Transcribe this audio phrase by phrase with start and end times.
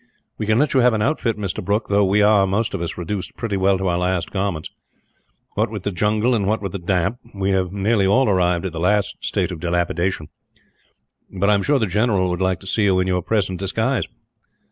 [0.39, 1.63] "We can let you have an outfit, Mr.
[1.63, 4.71] Brooke; though we are, most of us, reduced pretty well to our last garments.
[5.53, 8.71] What with the jungle and what with the damp, we have nearly all arrived at
[8.71, 10.29] the last state of dilapidation;
[11.29, 14.05] but I am sure the general would like to see you in your present disguise."